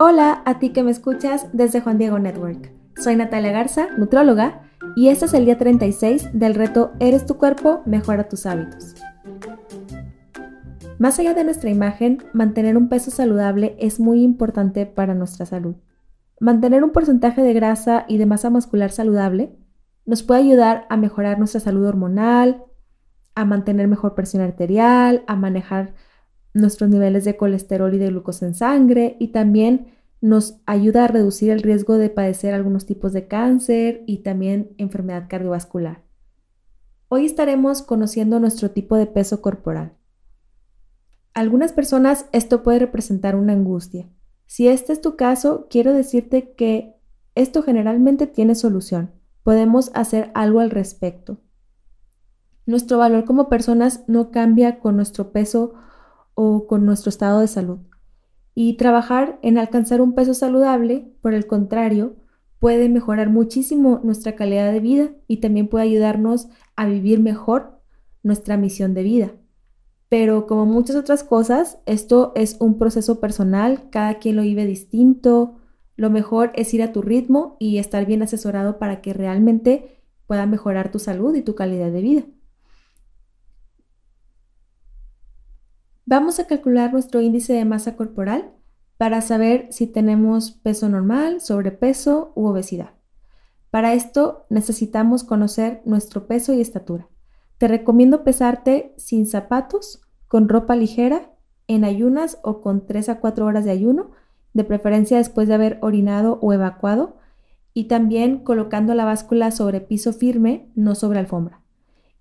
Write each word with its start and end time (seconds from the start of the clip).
Hola 0.00 0.42
a 0.44 0.60
ti 0.60 0.70
que 0.70 0.84
me 0.84 0.92
escuchas 0.92 1.48
desde 1.52 1.80
Juan 1.80 1.98
Diego 1.98 2.20
Network. 2.20 2.70
Soy 3.02 3.16
Natalia 3.16 3.50
Garza, 3.50 3.88
nutróloga, 3.96 4.62
y 4.94 5.08
este 5.08 5.24
es 5.24 5.34
el 5.34 5.44
día 5.44 5.58
36 5.58 6.38
del 6.38 6.54
reto 6.54 6.92
Eres 7.00 7.26
tu 7.26 7.36
cuerpo, 7.36 7.82
mejora 7.84 8.28
tus 8.28 8.46
hábitos. 8.46 8.94
Más 11.00 11.18
allá 11.18 11.34
de 11.34 11.42
nuestra 11.42 11.70
imagen, 11.70 12.22
mantener 12.32 12.76
un 12.76 12.88
peso 12.88 13.10
saludable 13.10 13.74
es 13.80 13.98
muy 13.98 14.22
importante 14.22 14.86
para 14.86 15.14
nuestra 15.14 15.46
salud. 15.46 15.74
Mantener 16.38 16.84
un 16.84 16.92
porcentaje 16.92 17.42
de 17.42 17.52
grasa 17.52 18.04
y 18.06 18.18
de 18.18 18.26
masa 18.26 18.50
muscular 18.50 18.92
saludable 18.92 19.58
nos 20.06 20.22
puede 20.22 20.42
ayudar 20.42 20.86
a 20.90 20.96
mejorar 20.96 21.40
nuestra 21.40 21.58
salud 21.58 21.84
hormonal, 21.84 22.62
a 23.34 23.44
mantener 23.44 23.88
mejor 23.88 24.14
presión 24.14 24.44
arterial, 24.44 25.24
a 25.26 25.34
manejar 25.34 25.94
nuestros 26.54 26.90
niveles 26.90 27.24
de 27.24 27.36
colesterol 27.36 27.94
y 27.94 27.98
de 27.98 28.08
glucosa 28.08 28.46
en 28.46 28.54
sangre 28.54 29.16
y 29.18 29.28
también 29.28 29.98
nos 30.20 30.60
ayuda 30.66 31.04
a 31.04 31.08
reducir 31.08 31.50
el 31.50 31.62
riesgo 31.62 31.96
de 31.96 32.10
padecer 32.10 32.54
algunos 32.54 32.86
tipos 32.86 33.12
de 33.12 33.28
cáncer 33.28 34.02
y 34.06 34.18
también 34.18 34.74
enfermedad 34.78 35.26
cardiovascular. 35.28 36.02
Hoy 37.08 37.24
estaremos 37.24 37.82
conociendo 37.82 38.40
nuestro 38.40 38.70
tipo 38.70 38.96
de 38.96 39.06
peso 39.06 39.40
corporal. 39.40 39.94
algunas 41.34 41.72
personas 41.72 42.26
esto 42.32 42.64
puede 42.64 42.80
representar 42.80 43.36
una 43.36 43.52
angustia. 43.52 44.08
Si 44.46 44.66
este 44.66 44.92
es 44.92 45.00
tu 45.00 45.14
caso, 45.14 45.68
quiero 45.70 45.92
decirte 45.92 46.52
que 46.54 46.96
esto 47.36 47.62
generalmente 47.62 48.26
tiene 48.26 48.56
solución. 48.56 49.12
Podemos 49.44 49.92
hacer 49.94 50.32
algo 50.34 50.58
al 50.58 50.70
respecto. 50.70 51.38
Nuestro 52.66 52.98
valor 52.98 53.24
como 53.24 53.48
personas 53.48 54.02
no 54.08 54.32
cambia 54.32 54.80
con 54.80 54.96
nuestro 54.96 55.30
peso 55.30 55.74
o 56.40 56.68
con 56.68 56.86
nuestro 56.86 57.08
estado 57.08 57.40
de 57.40 57.48
salud. 57.48 57.78
Y 58.54 58.74
trabajar 58.74 59.40
en 59.42 59.58
alcanzar 59.58 60.00
un 60.00 60.14
peso 60.14 60.34
saludable, 60.34 61.12
por 61.20 61.34
el 61.34 61.48
contrario, 61.48 62.14
puede 62.60 62.88
mejorar 62.88 63.28
muchísimo 63.28 64.00
nuestra 64.04 64.36
calidad 64.36 64.72
de 64.72 64.78
vida 64.78 65.10
y 65.26 65.38
también 65.38 65.66
puede 65.66 65.86
ayudarnos 65.86 66.46
a 66.76 66.86
vivir 66.86 67.18
mejor 67.18 67.80
nuestra 68.22 68.56
misión 68.56 68.94
de 68.94 69.02
vida. 69.02 69.32
Pero 70.08 70.46
como 70.46 70.64
muchas 70.64 70.94
otras 70.94 71.24
cosas, 71.24 71.78
esto 71.86 72.30
es 72.36 72.56
un 72.60 72.78
proceso 72.78 73.18
personal, 73.18 73.90
cada 73.90 74.20
quien 74.20 74.36
lo 74.36 74.42
vive 74.42 74.64
distinto. 74.64 75.56
Lo 75.96 76.08
mejor 76.08 76.52
es 76.54 76.72
ir 76.72 76.84
a 76.84 76.92
tu 76.92 77.02
ritmo 77.02 77.56
y 77.58 77.78
estar 77.78 78.06
bien 78.06 78.22
asesorado 78.22 78.78
para 78.78 79.00
que 79.00 79.12
realmente 79.12 80.04
pueda 80.28 80.46
mejorar 80.46 80.92
tu 80.92 81.00
salud 81.00 81.34
y 81.34 81.42
tu 81.42 81.56
calidad 81.56 81.90
de 81.90 82.00
vida. 82.00 82.22
Vamos 86.10 86.40
a 86.40 86.46
calcular 86.46 86.90
nuestro 86.90 87.20
índice 87.20 87.52
de 87.52 87.66
masa 87.66 87.94
corporal 87.94 88.50
para 88.96 89.20
saber 89.20 89.66
si 89.68 89.86
tenemos 89.86 90.52
peso 90.52 90.88
normal, 90.88 91.42
sobrepeso 91.42 92.32
u 92.34 92.46
obesidad. 92.46 92.92
Para 93.70 93.92
esto 93.92 94.46
necesitamos 94.48 95.22
conocer 95.22 95.82
nuestro 95.84 96.26
peso 96.26 96.54
y 96.54 96.62
estatura. 96.62 97.10
Te 97.58 97.68
recomiendo 97.68 98.24
pesarte 98.24 98.94
sin 98.96 99.26
zapatos, 99.26 100.00
con 100.28 100.48
ropa 100.48 100.76
ligera, 100.76 101.30
en 101.66 101.84
ayunas 101.84 102.38
o 102.42 102.62
con 102.62 102.86
3 102.86 103.10
a 103.10 103.20
4 103.20 103.44
horas 103.44 103.66
de 103.66 103.72
ayuno, 103.72 104.12
de 104.54 104.64
preferencia 104.64 105.18
después 105.18 105.46
de 105.46 105.56
haber 105.56 105.78
orinado 105.82 106.38
o 106.40 106.54
evacuado, 106.54 107.18
y 107.74 107.84
también 107.84 108.38
colocando 108.38 108.94
la 108.94 109.04
báscula 109.04 109.50
sobre 109.50 109.82
piso 109.82 110.14
firme, 110.14 110.70
no 110.74 110.94
sobre 110.94 111.18
alfombra. 111.18 111.60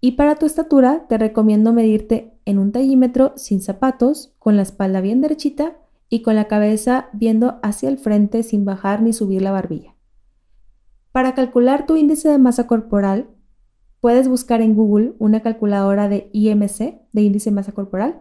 Y 0.00 0.12
para 0.12 0.36
tu 0.36 0.46
estatura 0.46 1.04
te 1.06 1.18
recomiendo 1.18 1.74
medirte 1.74 2.33
en 2.44 2.58
un 2.58 2.72
tallímetro 2.72 3.32
sin 3.36 3.60
zapatos, 3.60 4.34
con 4.38 4.56
la 4.56 4.62
espalda 4.62 5.00
bien 5.00 5.20
derechita 5.20 5.76
y 6.08 6.22
con 6.22 6.36
la 6.36 6.46
cabeza 6.46 7.08
viendo 7.12 7.58
hacia 7.62 7.88
el 7.88 7.98
frente 7.98 8.42
sin 8.42 8.64
bajar 8.64 9.02
ni 9.02 9.12
subir 9.12 9.42
la 9.42 9.50
barbilla. 9.50 9.94
Para 11.12 11.34
calcular 11.34 11.86
tu 11.86 11.96
índice 11.96 12.28
de 12.28 12.38
masa 12.38 12.66
corporal, 12.66 13.30
puedes 14.00 14.28
buscar 14.28 14.60
en 14.60 14.74
Google 14.74 15.14
una 15.18 15.40
calculadora 15.40 16.08
de 16.08 16.28
IMC, 16.32 17.00
de 17.12 17.22
índice 17.22 17.50
de 17.50 17.56
masa 17.56 17.72
corporal, 17.72 18.20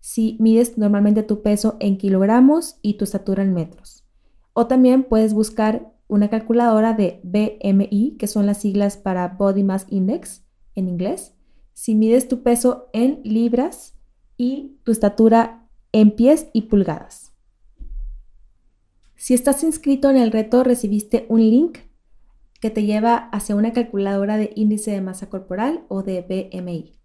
si 0.00 0.36
mides 0.38 0.76
normalmente 0.76 1.22
tu 1.22 1.40
peso 1.42 1.76
en 1.80 1.96
kilogramos 1.96 2.76
y 2.82 2.98
tu 2.98 3.04
estatura 3.04 3.42
en 3.42 3.54
metros. 3.54 4.04
O 4.52 4.66
también 4.66 5.04
puedes 5.04 5.32
buscar 5.32 5.92
una 6.06 6.28
calculadora 6.28 6.92
de 6.92 7.20
BMI, 7.24 8.16
que 8.18 8.26
son 8.26 8.46
las 8.46 8.58
siglas 8.58 8.96
para 8.96 9.28
Body 9.28 9.64
Mass 9.64 9.86
Index, 9.88 10.44
en 10.74 10.88
inglés, 10.88 11.34
si 11.74 11.94
mides 11.94 12.28
tu 12.28 12.42
peso 12.42 12.88
en 12.92 13.20
libras 13.24 13.98
y 14.36 14.78
tu 14.84 14.92
estatura 14.92 15.68
en 15.92 16.12
pies 16.12 16.48
y 16.52 16.62
pulgadas. 16.62 17.32
Si 19.16 19.34
estás 19.34 19.62
inscrito 19.62 20.08
en 20.10 20.16
el 20.16 20.32
reto, 20.32 20.64
recibiste 20.64 21.26
un 21.28 21.40
link 21.40 21.78
que 22.60 22.70
te 22.70 22.84
lleva 22.84 23.16
hacia 23.16 23.56
una 23.56 23.72
calculadora 23.72 24.36
de 24.36 24.52
índice 24.54 24.90
de 24.90 25.00
masa 25.00 25.28
corporal 25.28 25.84
o 25.88 26.02
de 26.02 26.22
BMI. 26.22 26.98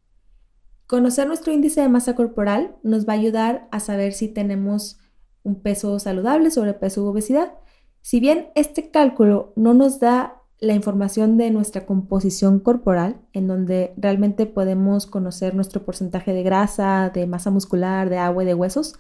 Conocer 0.88 1.28
nuestro 1.28 1.54
índice 1.54 1.82
de 1.82 1.90
masa 1.90 2.16
corporal 2.16 2.78
nos 2.82 3.08
va 3.08 3.14
a 3.14 3.18
ayudar 3.18 3.68
a 3.72 3.80
saber 3.80 4.14
si 4.14 4.28
tenemos 4.28 5.00
un 5.44 5.62
peso 5.62 6.00
saludable, 6.00 6.52
sobrepeso 6.52 7.04
u 7.04 7.08
obesidad. 7.08 7.54
Si 8.02 8.20
bien 8.20 8.50
este 8.56 8.90
cálculo 8.90 9.54
no 9.56 9.74
nos 9.74 10.00
da 10.00 10.39
la 10.62 10.74
información 10.74 11.38
de 11.38 11.52
nuestra 11.52 11.86
composición 11.86 12.60
corporal, 12.60 13.22
en 13.34 13.48
donde 13.48 13.94
realmente 13.98 14.46
podemos 14.46 15.06
conocer 15.06 15.56
nuestro 15.56 15.86
porcentaje 15.86 16.34
de 16.34 16.44
grasa, 16.44 17.12
de 17.14 17.28
masa 17.28 17.50
muscular, 17.50 18.10
de 18.10 18.18
agua 18.18 18.44
y 18.44 18.46
de 18.46 18.54
huesos, 18.54 18.96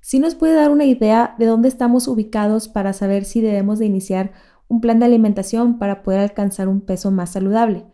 sí 0.00 0.18
nos 0.18 0.34
puede 0.34 0.54
dar 0.54 0.70
una 0.70 0.84
idea 0.84 1.36
de 1.38 1.46
dónde 1.46 1.68
estamos 1.68 2.08
ubicados 2.08 2.68
para 2.68 2.92
saber 2.92 3.24
si 3.24 3.40
debemos 3.40 3.78
de 3.78 3.86
iniciar 3.86 4.32
un 4.68 4.80
plan 4.80 4.98
de 4.98 5.06
alimentación 5.06 5.78
para 5.78 6.02
poder 6.02 6.20
alcanzar 6.20 6.68
un 6.68 6.80
peso 6.80 7.10
más 7.10 7.30
saludable. 7.30 7.86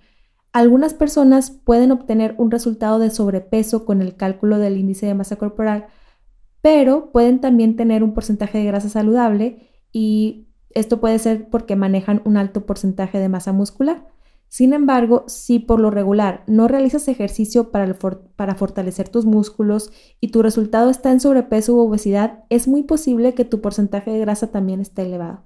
Algunas 0.53 0.95
personas 0.95 1.51
pueden 1.51 1.93
obtener 1.93 2.35
un 2.39 2.51
resultado 2.51 2.99
de 2.99 3.11
sobrepeso 3.11 3.85
con 3.85 4.03
el 4.03 4.17
cálculo 4.17 4.59
del 4.59 4.79
índice 4.79 5.07
de 5.07 5.15
masa 5.15 5.37
corporal, 5.37 5.87
pero 6.63 7.13
pueden 7.13 7.41
también 7.41 7.77
tener 7.77 8.03
un 8.03 8.15
porcentaje 8.15 8.59
de 8.59 8.65
grasa 8.65 8.89
saludable 8.89 9.69
y 9.93 10.50
esto 10.75 11.01
puede 11.01 11.19
ser 11.19 11.49
porque 11.49 11.77
manejan 11.77 12.23
un 12.25 12.37
alto 12.37 12.67
porcentaje 12.67 13.19
de 13.19 13.29
masa 13.29 13.53
muscular. 13.53 14.07
Sin 14.49 14.73
embargo, 14.73 15.25
si 15.29 15.61
por 15.61 15.79
lo 15.79 15.93
regular 15.93 16.43
no 16.49 16.67
realizas 16.67 17.07
ejercicio 17.07 17.71
para, 17.71 17.95
fortalecer 18.57 19.09
tus 19.09 19.25
músculos 19.25 19.93
y 20.21 20.33
tu 20.33 20.43
resultado 20.43 20.91
está 20.91 21.13
en 21.13 21.21
sobrepeso 21.21 21.75
u 21.75 21.79
obesidad, 21.79 22.45
es 22.51 22.67
muy 22.67 22.83
posible 22.83 23.35
que 23.35 23.45
tu 23.45 23.61
porcentaje 23.61 24.11
de 24.11 24.19
grasa 24.19 24.49
también 24.49 24.81
esté 24.81 25.03
elevado. 25.03 25.45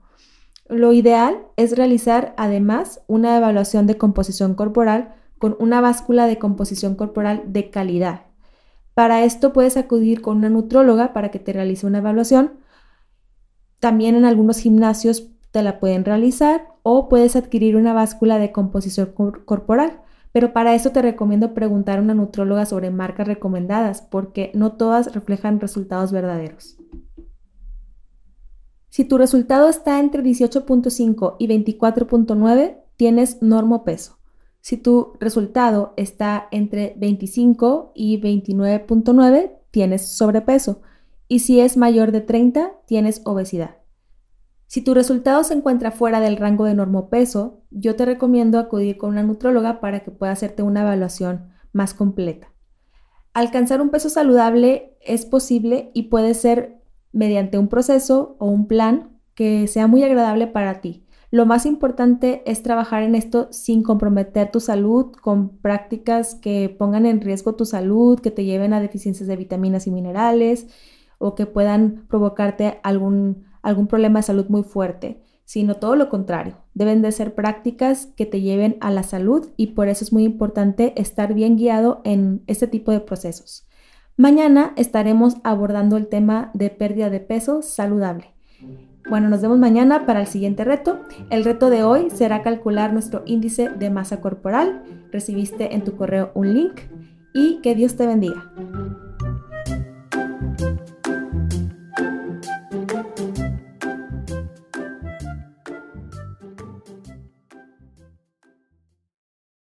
Lo 0.71 0.95
ideal 0.95 1.43
es 1.57 1.77
realizar 1.77 2.35
además 2.39 3.03
una 3.07 3.37
evaluación 3.37 3.87
de 3.87 3.99
composición 3.99 4.55
corporal 4.55 5.15
con 5.39 5.55
una 5.61 5.83
báscula 5.83 6.27
de 6.27 6.39
composición 6.39 6.95
corporal 6.95 7.43
de 7.47 7.69
calidad. 7.69 8.23
Para 8.95 9.25
esto 9.25 9.53
puedes 9.53 9.77
acudir 9.77 10.23
con 10.23 10.39
una 10.39 10.49
nutróloga 10.49 11.13
para 11.13 11.31
que 11.31 11.39
te 11.39 11.53
realice 11.53 11.87
una 11.87 11.99
evaluación 11.99 12.64
también 13.85 14.15
en 14.15 14.25
algunos 14.25 14.57
gimnasios 14.61 15.29
te 15.51 15.63
la 15.63 15.79
pueden 15.79 16.07
realizar 16.07 16.69
o 16.83 17.11
puedes 17.11 17.37
adquirir 17.37 17.77
una 17.77 17.93
báscula 17.93 18.39
de 18.39 18.51
composición 18.51 19.13
corporal. 19.45 20.01
Pero 20.33 20.55
para 20.55 20.75
eso 20.75 20.89
te 20.89 21.03
recomiendo 21.03 21.53
preguntar 21.53 21.99
a 21.99 22.01
una 22.01 22.15
nutróloga 22.15 22.65
sobre 22.65 22.91
marcas 22.91 23.29
recomendadas 23.29 24.01
porque 24.01 24.51
no 24.55 24.73
todas 24.73 25.13
reflejan 25.13 25.61
resultados 25.61 26.13
verdaderos. 26.13 26.79
Si 28.89 29.05
tu 29.05 29.19
resultado 29.19 29.69
está 29.69 30.01
entre 30.01 30.23
18.5 30.23 31.37
y 31.39 31.47
24.9, 31.47 32.79
tienes 32.97 33.43
normopeso. 33.43 34.17
Si 34.63 34.79
tu 34.79 35.13
resultado 35.21 35.93
está 35.99 36.49
entre 36.53 36.95
25 36.97 37.93
y 37.95 38.19
29.9, 38.19 39.51
tienes 39.71 40.09
sobrepeso 40.09 40.81
y 41.29 41.41
si 41.41 41.61
es 41.61 41.77
mayor 41.77 42.13
de 42.13 42.21
30, 42.21 42.73
tienes 42.87 43.23
obesidad. 43.25 43.79
Si 44.67 44.83
tu 44.83 44.95
resultado 44.95 45.45
se 45.45 45.55
encuentra 45.55 45.91
fuera 45.91 46.21
del 46.21 46.37
rango 46.37 46.65
de 46.65 46.75
normopeso, 46.75 47.63
yo 47.71 47.97
te 47.97 48.05
recomiendo 48.05 48.59
acudir 48.59 48.97
con 48.97 49.11
una 49.11 49.23
nutróloga 49.23 49.81
para 49.81 50.01
que 50.01 50.11
pueda 50.11 50.33
hacerte 50.33 50.63
una 50.63 50.83
evaluación 50.83 51.51
más 51.73 51.95
completa. 51.95 52.53
Alcanzar 53.35 53.81
un 53.81 53.91
peso 53.91 54.11
saludable 54.11 54.97
es 55.01 55.27
posible 55.27 55.91
y 55.95 56.05
puede 56.05 56.35
ser 56.35 56.81
mediante 57.13 57.59
un 57.59 57.69
proceso 57.69 58.37
o 58.39 58.47
un 58.47 58.67
plan 58.67 59.21
que 59.35 59.67
sea 59.67 59.87
muy 59.87 60.03
agradable 60.03 60.47
para 60.47 60.81
ti. 60.81 61.05
Lo 61.31 61.47
más 61.47 61.67
importante 61.67 62.43
es 62.47 62.63
trabajar 62.63 63.03
en 63.03 63.17
esto 63.17 63.49
sin 63.51 63.83
comprometer 63.83 64.53
tu 64.53 64.61
salud 64.61 65.13
con 65.21 65.59
prácticas 65.59 66.37
que 66.37 66.69
pongan 66.69 67.07
en 67.07 67.21
riesgo 67.21 67.57
tu 67.57 67.65
salud, 67.65 68.21
que 68.21 68.31
te 68.31 68.45
lleven 68.45 68.73
a 68.73 68.81
deficiencias 68.81 69.29
de 69.29 69.35
vitaminas 69.35 69.89
y 69.89 69.91
minerales, 69.91 70.69
o 71.25 71.35
que 71.35 71.47
puedan 71.47 72.05
provocarte 72.07 72.81
algún, 72.83 73.45
algún 73.63 73.87
problema 73.87 74.19
de 74.19 74.25
salud 74.25 74.45
muy 74.51 74.63
fuerte, 74.63 75.23
sino 75.47 75.77
todo 75.77 75.97
lo 75.97 76.11
contrario. 76.11 76.59
Deben 76.75 77.01
de 77.01 77.13
ser 77.13 77.35
prácticas 77.35 78.09
que 78.15 78.27
te 78.27 78.43
lleven 78.43 78.77
a 78.83 78.91
la 78.91 79.03
salud 79.05 79.49
y 79.57 79.69
por 79.69 79.89
eso 79.89 80.05
es 80.05 80.13
muy 80.13 80.25
importante 80.25 80.93
estar 81.01 81.33
bien 81.33 81.57
guiado 81.57 82.03
en 82.05 82.43
este 82.47 82.67
tipo 82.67 82.93
de 82.93 83.01
procesos. 83.01 83.67
Mañana 84.19 84.75
estaremos 84.77 85.37
abordando 85.45 85.97
el 85.97 86.09
tema 86.09 86.51
de 86.53 86.69
pérdida 86.69 87.09
de 87.09 87.21
peso 87.21 87.63
saludable. 87.63 88.35
Bueno, 89.09 89.31
nos 89.31 89.41
vemos 89.41 89.59
mañana 89.59 90.05
para 90.05 90.21
el 90.21 90.27
siguiente 90.27 90.63
reto. 90.63 91.01
El 91.31 91.45
reto 91.45 91.71
de 91.71 91.85
hoy 91.85 92.11
será 92.11 92.43
calcular 92.43 92.93
nuestro 92.93 93.23
índice 93.25 93.71
de 93.71 93.89
masa 93.89 94.21
corporal. 94.21 94.83
Recibiste 95.11 95.75
en 95.75 95.85
tu 95.85 95.97
correo 95.97 96.33
un 96.35 96.53
link 96.53 96.81
y 97.33 97.61
que 97.63 97.75
Dios 97.75 97.97
te 97.97 98.07
bendiga. 98.07 98.53